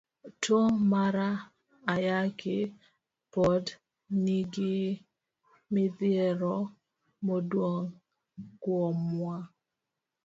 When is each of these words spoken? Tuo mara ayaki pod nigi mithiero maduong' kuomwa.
Tuo 0.41 0.63
mara 0.91 1.29
ayaki 1.93 2.57
pod 3.33 3.63
nigi 4.23 4.77
mithiero 5.73 6.55
maduong' 7.25 7.91
kuomwa. 8.61 9.35